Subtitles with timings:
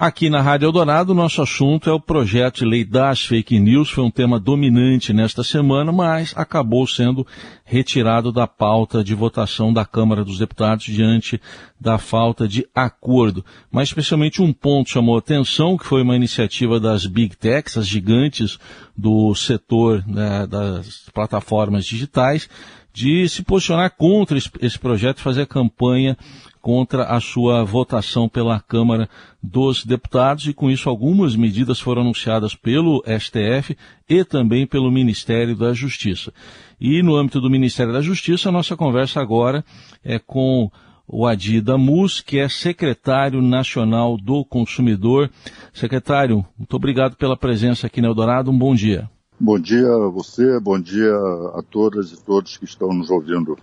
[0.00, 3.90] Aqui na Rádio Eldorado, nosso assunto é o projeto de lei das fake news.
[3.90, 7.26] Foi um tema dominante nesta semana, mas acabou sendo
[7.66, 11.38] retirado da pauta de votação da Câmara dos Deputados diante
[11.78, 13.44] da falta de acordo.
[13.70, 18.58] Mas especialmente um ponto chamou atenção, que foi uma iniciativa das Big Techs, as gigantes
[18.96, 22.48] do setor né, das plataformas digitais,
[22.92, 26.16] de se posicionar contra esse projeto, fazer campanha
[26.60, 29.08] contra a sua votação pela Câmara
[29.42, 33.76] dos Deputados e com isso algumas medidas foram anunciadas pelo STF
[34.08, 36.32] e também pelo Ministério da Justiça.
[36.80, 39.64] E no âmbito do Ministério da Justiça, a nossa conversa agora
[40.04, 40.70] é com
[41.06, 45.30] o Adi Damus, que é secretário nacional do consumidor.
[45.72, 48.50] Secretário, muito obrigado pela presença aqui no Eldorado.
[48.50, 49.08] Um bom dia.
[49.42, 51.16] Bom dia a você, bom dia
[51.54, 53.58] a todas e todos que estão nos ouvindo.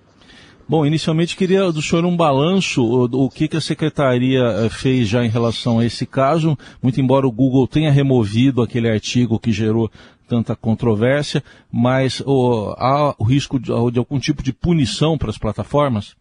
[0.67, 5.07] Bom, inicialmente queria do senhor um balanço, o, o que, que a secretaria eh, fez
[5.07, 9.51] já em relação a esse caso, muito embora o Google tenha removido aquele artigo que
[9.51, 9.87] gerou
[10.27, 15.37] tanta controvérsia, mas oh, há o risco de, de, algum tipo de punição para as
[15.37, 16.15] plataformas?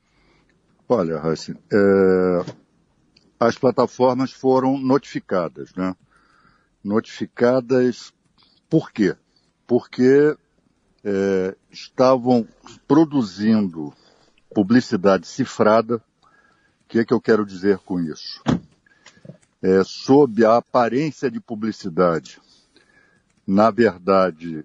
[0.86, 2.44] Olha, Raíssa, é,
[3.40, 5.96] as plataformas foram notificadas, né?
[6.84, 8.12] Notificadas
[8.68, 9.16] por quê?
[9.66, 10.36] Porque
[11.04, 12.46] é, estavam
[12.86, 13.92] produzindo
[14.54, 15.96] publicidade cifrada.
[15.96, 18.42] O que é que eu quero dizer com isso?
[19.62, 22.40] É, sob a aparência de publicidade,
[23.46, 24.64] na verdade,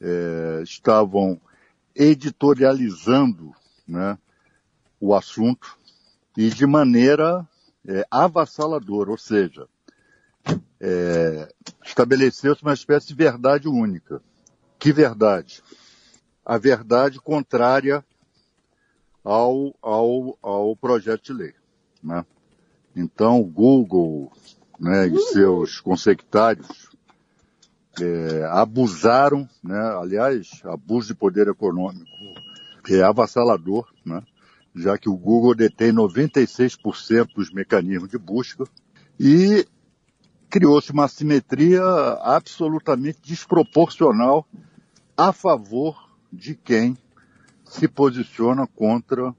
[0.00, 1.40] é, estavam
[1.94, 3.54] editorializando
[3.86, 4.18] né,
[5.00, 5.76] o assunto
[6.36, 7.46] e de maneira
[7.86, 9.68] é, avassaladora, ou seja,
[10.80, 11.52] é,
[11.84, 14.22] estabeleceu-se uma espécie de verdade única.
[14.82, 15.62] Que verdade?
[16.44, 18.04] A verdade contrária
[19.22, 21.54] ao, ao, ao projeto de lei.
[22.02, 22.26] Né?
[22.96, 24.32] Então, o Google
[24.80, 26.90] né, e seus consectários
[28.00, 32.10] é, abusaram, né, aliás, abuso de poder econômico
[32.90, 34.20] é avassalador, né,
[34.74, 38.64] já que o Google detém 96% dos mecanismos de busca
[39.16, 39.64] e
[40.50, 41.84] criou-se uma simetria
[42.20, 44.44] absolutamente desproporcional
[45.28, 46.98] a favor de quem
[47.64, 49.32] se posiciona contra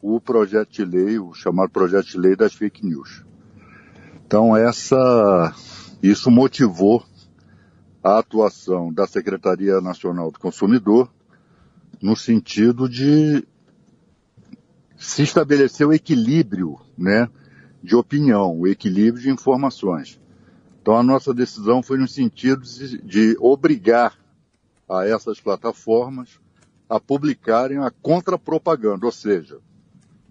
[0.00, 3.24] o projeto de lei, o chamado projeto de lei das fake news.
[4.26, 5.54] Então essa,
[6.02, 7.04] isso motivou
[8.02, 11.08] a atuação da Secretaria Nacional do Consumidor
[12.02, 13.46] no sentido de
[14.96, 17.28] se estabelecer o equilíbrio, né,
[17.80, 20.20] de opinião, o equilíbrio de informações.
[20.80, 24.20] Então a nossa decisão foi no sentido de, de obrigar
[24.98, 26.40] a essas plataformas
[26.88, 29.58] a publicarem a contrapropaganda, ou seja,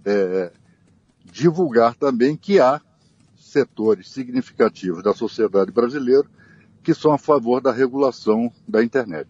[0.05, 0.51] é,
[1.25, 2.79] divulgar também que há
[3.35, 6.27] setores significativos da sociedade brasileira
[6.83, 9.27] que são a favor da regulação da internet.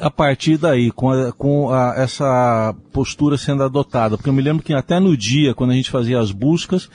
[0.00, 4.62] A partir daí, com, a, com a, essa postura sendo adotada, porque eu me lembro
[4.62, 6.88] que até no dia, quando a gente fazia as buscas,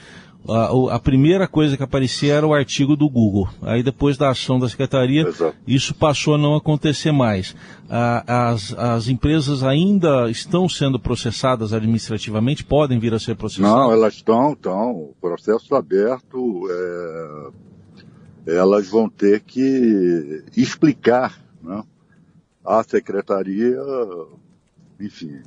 [0.48, 3.50] a, a, primeira coisa que aparecia era o artigo do Google.
[3.62, 5.56] Aí depois da ação da secretaria, Exato.
[5.68, 7.56] isso passou a não acontecer mais.
[7.90, 12.64] as, as empresas ainda estão sendo processadas administrativamente?
[12.64, 13.72] Podem vir a ser processadas?
[13.72, 14.92] Não, elas estão, estão.
[14.92, 16.68] O processo está aberto.
[16.70, 21.84] É, elas vão ter que explicar né,
[22.64, 23.78] à secretaria,
[25.00, 25.42] enfim,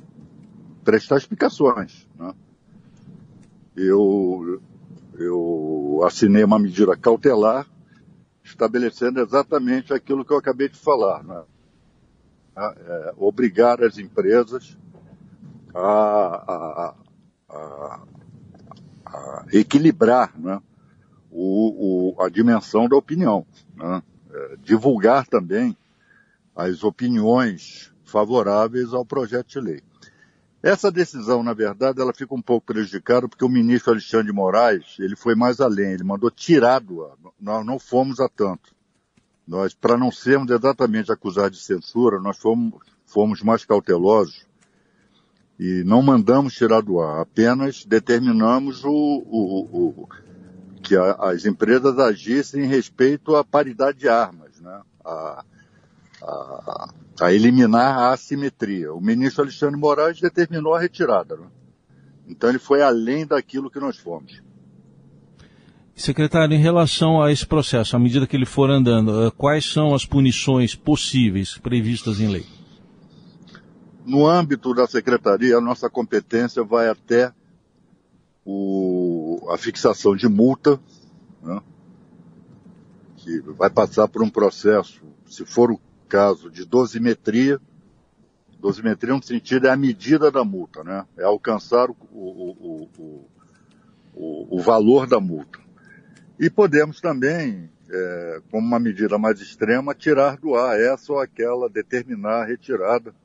[0.83, 2.07] prestar explicações.
[2.19, 2.31] Né?
[3.75, 4.61] Eu
[5.21, 7.67] eu assinei uma medida cautelar
[8.43, 11.43] estabelecendo exatamente aquilo que eu acabei de falar, né?
[12.57, 14.77] é, obrigar as empresas
[15.73, 16.95] a, a,
[17.49, 18.03] a,
[19.05, 20.61] a equilibrar né?
[21.29, 23.45] o, o, a dimensão da opinião,
[23.75, 24.03] né?
[24.31, 25.77] é, divulgar também
[26.55, 29.81] as opiniões favoráveis ao projeto de lei.
[30.63, 34.95] Essa decisão, na verdade, ela fica um pouco prejudicada porque o ministro Alexandre de Moraes,
[34.99, 37.13] ele foi mais além, ele mandou tirar do ar.
[37.39, 38.75] Nós não fomos a tanto.
[39.47, 44.45] Nós, para não sermos exatamente acusados de censura, nós fomos, fomos mais cautelosos
[45.59, 50.09] e não mandamos tirar do ar, apenas determinamos o, o, o
[50.81, 54.81] que a, as empresas agissem em respeito à paridade de armas, né?
[55.03, 55.43] A,
[56.21, 58.93] a, a eliminar a assimetria.
[58.93, 61.35] O ministro Alexandre Moraes determinou a retirada.
[61.35, 61.47] Né?
[62.27, 64.41] Então ele foi além daquilo que nós fomos.
[65.95, 69.93] Secretário, em relação a esse processo, à medida que ele for andando, eh, quais são
[69.93, 72.45] as punições possíveis previstas em lei?
[74.05, 77.31] No âmbito da secretaria, a nossa competência vai até
[78.43, 80.79] o, a fixação de multa
[81.43, 81.61] né?
[83.17, 85.79] que vai passar por um processo, se for o
[86.11, 87.57] caso, de dosimetria.
[88.59, 91.05] Dosimetria, no sentido, é a medida da multa, né?
[91.17, 93.29] É alcançar o, o, o,
[94.13, 95.57] o, o valor da multa.
[96.37, 101.69] E podemos também, é, como uma medida mais extrema, tirar do ar essa ou aquela,
[101.69, 103.15] determinar a retirada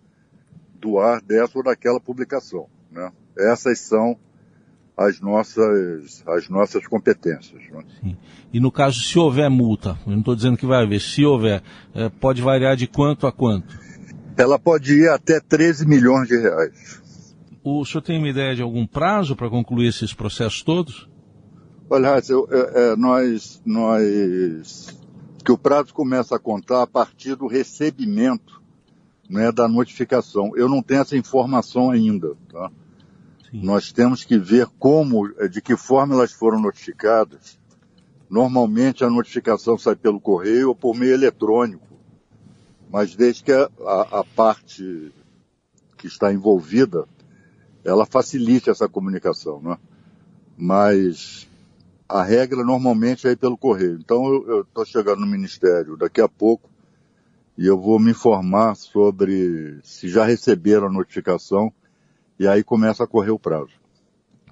[0.74, 2.68] do ar dessa ou daquela publicação.
[2.90, 3.12] Né?
[3.36, 4.16] Essas são
[4.96, 7.62] as nossas, as nossas competências.
[7.70, 7.84] Né?
[8.00, 8.16] Sim.
[8.52, 11.62] E no caso, se houver multa, eu não estou dizendo que vai haver, se houver,
[11.94, 13.78] é, pode variar de quanto a quanto?
[14.37, 17.02] Ela pode ir até 13 milhões de reais.
[17.62, 21.08] O senhor tem uma ideia de algum prazo para concluir esses processos todos?
[21.90, 24.96] Olha, eu, é, é, nós, nós,
[25.44, 28.62] que o prazo começa a contar a partir do recebimento
[29.28, 30.52] né, da notificação.
[30.56, 32.70] Eu não tenho essa informação ainda, tá?
[33.52, 37.58] Nós temos que ver como, é, de que forma elas foram notificadas.
[38.28, 41.87] Normalmente a notificação sai pelo correio ou por meio eletrônico,
[42.90, 45.12] mas desde que a, a, a parte
[45.96, 47.06] que está envolvida
[47.84, 49.78] ela facilite essa comunicação, né?
[50.58, 51.46] Mas
[52.08, 53.98] a regra normalmente é ir pelo correio.
[54.00, 56.69] Então eu estou chegando no Ministério daqui a pouco
[57.56, 61.72] e eu vou me informar sobre se já receberam a notificação
[62.38, 63.70] e aí começa a correr o prazo.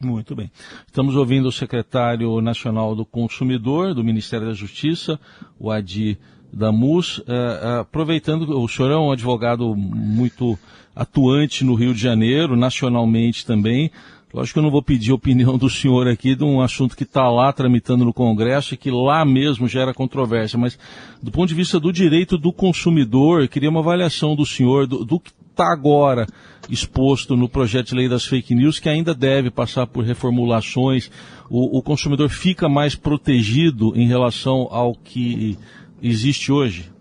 [0.01, 0.51] Muito bem.
[0.87, 5.19] Estamos ouvindo o secretário nacional do Consumidor, do Ministério da Justiça,
[5.59, 6.19] o Adi
[6.53, 7.19] Damus.
[7.19, 10.59] Uh, aproveitando, o senhor é um advogado muito
[10.95, 13.91] atuante no Rio de Janeiro, nacionalmente também.
[14.33, 17.05] Lógico que eu não vou pedir a opinião do senhor aqui de um assunto que
[17.05, 20.77] está lá tramitando no Congresso e que lá mesmo gera controvérsia, mas
[21.23, 25.23] do ponto de vista do direito do consumidor, queria uma avaliação do senhor do, do
[25.55, 26.27] está agora
[26.69, 31.11] exposto no projeto de lei das fake news, que ainda deve passar por reformulações.
[31.49, 35.57] O, o consumidor fica mais protegido em relação ao que
[36.03, 36.93] existe hoje?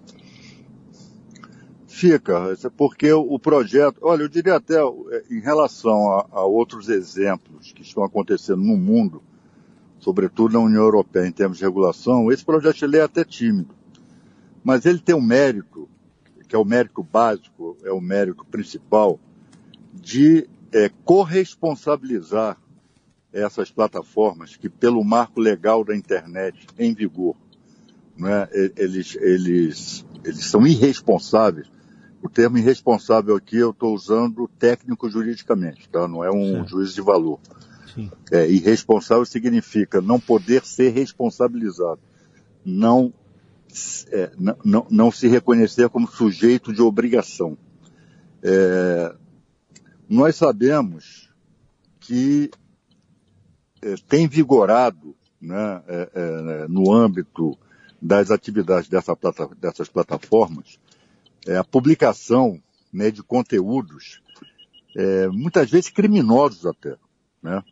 [1.88, 7.72] Fica, porque o projeto, olha, eu diria até é, em relação a, a outros exemplos
[7.72, 9.24] que estão acontecendo no mundo,
[10.00, 13.74] sobretudo na União Europeia em termos de regulação, esse projeto de lei é até tímido.
[14.64, 15.88] Mas ele tem um mérito,
[16.54, 19.20] que é o mérito básico, é o mérito principal,
[19.92, 22.62] de é, corresponsabilizar
[23.34, 27.36] essas plataformas que, pelo marco legal da internet em vigor,
[28.16, 28.48] né,
[28.78, 31.72] eles, eles, eles são irresponsáveis.
[32.22, 36.08] O termo irresponsável aqui eu estou usando técnico juridicamente, tá?
[36.08, 36.68] não é um Sim.
[36.68, 37.40] juízo de valor.
[37.96, 38.12] Sim.
[38.32, 42.00] É, irresponsável significa não poder ser responsabilizado,
[42.64, 43.12] não,
[44.12, 47.58] é, não, não, não, se reconhecer como sujeito de obrigação.
[48.42, 49.16] É,
[50.08, 51.30] nós sabemos
[52.00, 52.52] que
[53.82, 57.58] é, tem vigorado né, é, é, no âmbito
[58.02, 60.80] das atividades dessa plata, dessas plataformas,
[61.48, 62.62] é, a publicação
[62.92, 64.22] né, de conteúdos,
[65.32, 66.96] muitas vezes criminosos até,
[67.42, 67.64] né?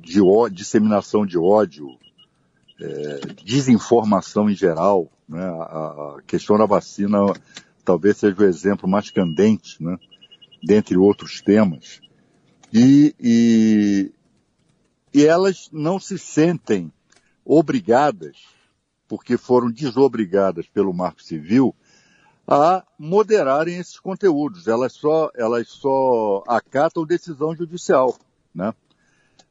[0.00, 1.96] De ó, disseminação de ódio,
[2.80, 5.44] é, desinformação em geral, né?
[5.44, 7.18] A, a, questão da vacina
[7.84, 9.96] talvez seja o exemplo mais candente, né?
[10.62, 12.00] dentre outros temas.
[12.72, 14.12] E, e,
[15.14, 16.92] e elas não se sentem
[17.44, 18.36] obrigadas,
[19.06, 21.74] porque foram desobrigadas pelo Marco Civil,
[22.46, 24.66] a moderarem esses conteúdos.
[24.66, 28.16] Elas só, elas só acatam decisão judicial,
[28.54, 28.74] né?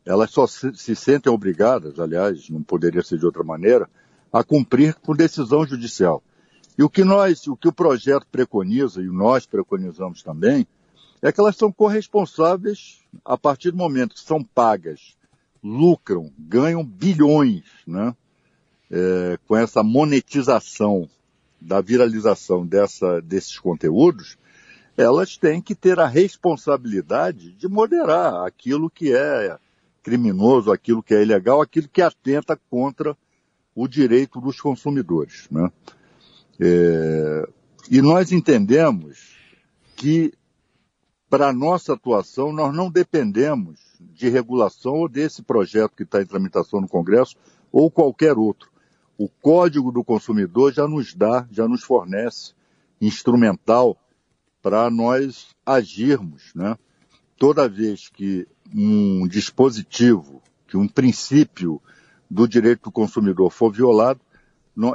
[0.06, 3.90] Elas só se, se sentem obrigadas, aliás, não poderia ser de outra maneira,
[4.32, 6.22] a cumprir com decisão judicial.
[6.78, 10.68] E o que nós, o que o projeto preconiza, e nós preconizamos também,
[11.22, 15.16] é que elas são corresponsáveis a partir do momento que são pagas
[15.64, 18.16] lucram, ganham bilhões, né?
[18.92, 21.10] É, com essa monetização
[21.60, 24.38] da viralização dessa, desses conteúdos,
[24.96, 29.58] elas têm que ter a responsabilidade de moderar aquilo que é
[30.06, 33.18] criminoso, aquilo que é ilegal, aquilo que atenta contra
[33.74, 35.48] o direito dos consumidores.
[35.50, 35.68] Né?
[36.60, 37.50] É,
[37.90, 39.36] e nós entendemos
[39.96, 40.32] que,
[41.28, 46.80] para nossa atuação, nós não dependemos de regulação ou desse projeto que está em tramitação
[46.80, 47.36] no Congresso
[47.72, 48.70] ou qualquer outro.
[49.18, 52.54] O Código do Consumidor já nos dá, já nos fornece
[53.02, 53.98] instrumental
[54.62, 56.78] para nós agirmos, né?
[57.38, 61.82] Toda vez que um dispositivo, que um princípio
[62.30, 64.20] do direito do consumidor for violado,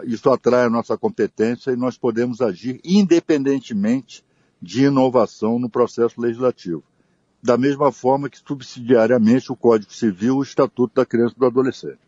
[0.05, 4.25] isso atrai a nossa competência e nós podemos agir independentemente
[4.61, 6.85] de inovação no processo legislativo
[7.43, 11.47] da mesma forma que subsidiariamente o Código Civil e o Estatuto da Criança e do
[11.47, 11.99] Adolescente.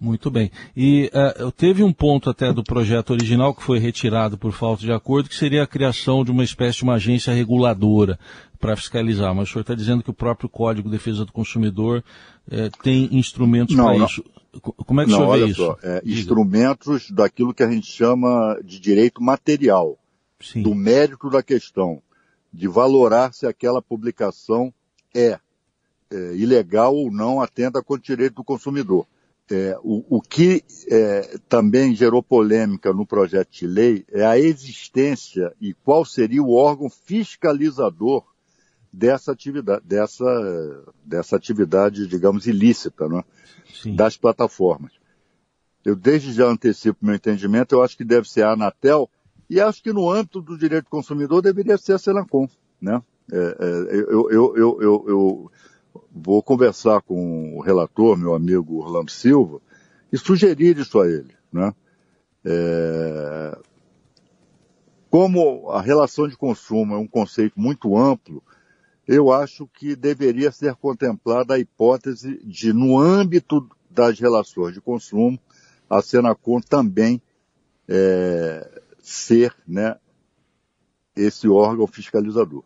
[0.00, 0.50] Muito bem.
[0.74, 4.92] E uh, teve um ponto até do projeto original que foi retirado por falta de
[4.92, 8.18] acordo, que seria a criação de uma espécie de uma agência reguladora
[8.58, 9.34] para fiscalizar.
[9.34, 12.02] Mas o senhor está dizendo que o próprio Código de Defesa do Consumidor
[12.50, 14.24] eh, tem instrumentos para isso.
[14.62, 17.86] Como é que não, o senhor olha vê só, É, instrumentos daquilo que a gente
[17.86, 19.98] chama de direito material,
[20.40, 20.62] Sim.
[20.62, 22.02] do mérito da questão,
[22.52, 24.72] de valorar se aquela publicação
[25.14, 25.38] é,
[26.10, 29.06] é ilegal ou não, atenda com o direito do consumidor.
[29.50, 35.52] É, o, o, que é, também gerou polêmica no projeto de lei é a existência
[35.60, 38.24] e qual seria o órgão fiscalizador
[38.92, 43.24] dessa atividade, dessa, dessa atividade, digamos, ilícita, né,
[43.96, 44.92] das plataformas.
[45.84, 49.10] Eu desde já antecipo meu entendimento, eu acho que deve ser a Anatel
[49.48, 52.48] e acho que no âmbito do direito do consumidor deveria ser a Senacom,
[52.80, 53.02] né?
[53.32, 55.52] É, é, eu, eu, eu, eu,
[56.10, 59.60] vou conversar com o relator, meu amigo Orlando Silva,
[60.12, 61.34] e sugerir isso a ele.
[61.52, 61.74] Né?
[62.44, 63.58] É...
[65.10, 68.42] Como a relação de consumo é um conceito muito amplo,
[69.06, 75.38] eu acho que deveria ser contemplada a hipótese de, no âmbito das relações de consumo,
[75.88, 77.20] a Senacom também
[77.88, 79.96] é, ser né,
[81.16, 82.62] esse órgão fiscalizador.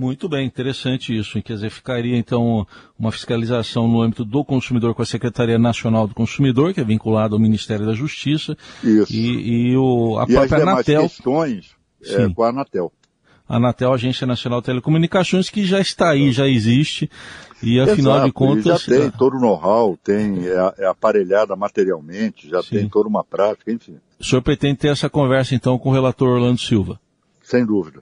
[0.00, 1.42] Muito bem, interessante isso.
[1.42, 2.66] Quer dizer, ficaria então
[2.98, 7.34] uma fiscalização no âmbito do consumidor com a Secretaria Nacional do Consumidor, que é vinculada
[7.34, 8.56] ao Ministério da Justiça.
[8.82, 9.12] Isso.
[9.12, 11.02] E, e o, a e própria as Anatel.
[11.02, 12.90] questões é, com a Anatel.
[13.46, 17.10] A Anatel, Agência Nacional de Telecomunicações, que já está aí, já existe.
[17.62, 18.82] E afinal Exato, de contas.
[18.82, 22.76] Já tem todo o know-how, tem, é, é, aparelhada materialmente, já Sim.
[22.76, 23.98] tem toda uma prática, enfim.
[24.18, 26.98] O senhor pretende ter essa conversa então com o relator Orlando Silva?
[27.42, 28.00] Sem dúvida.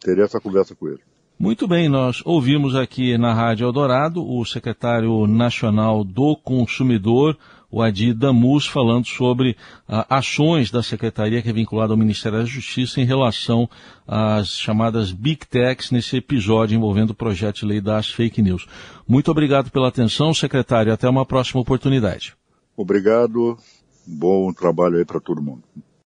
[0.00, 1.07] Teria essa conversa com ele.
[1.38, 7.38] Muito bem, nós ouvimos aqui na Rádio Eldorado o secretário nacional do consumidor,
[7.70, 12.44] o Adi Damus, falando sobre ah, ações da secretaria que é vinculada ao Ministério da
[12.44, 13.70] Justiça em relação
[14.04, 18.66] às chamadas Big Techs nesse episódio envolvendo o projeto de lei das fake news.
[19.06, 20.92] Muito obrigado pela atenção, secretário.
[20.92, 22.34] Até uma próxima oportunidade.
[22.76, 23.56] Obrigado.
[24.04, 25.62] Bom trabalho aí para todo mundo.